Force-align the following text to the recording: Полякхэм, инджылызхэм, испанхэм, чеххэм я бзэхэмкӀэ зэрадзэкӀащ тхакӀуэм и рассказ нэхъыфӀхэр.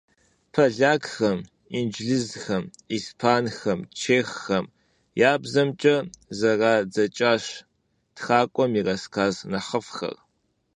Полякхэм, 0.53 1.39
инджылызхэм, 1.77 2.63
испанхэм, 2.95 3.79
чеххэм 3.99 4.65
я 5.29 5.31
бзэхэмкӀэ 5.41 5.95
зэрадзэкӀащ 6.37 7.43
тхакӀуэм 8.15 8.71
и 8.79 8.81
рассказ 8.89 9.33
нэхъыфӀхэр. 9.51 10.15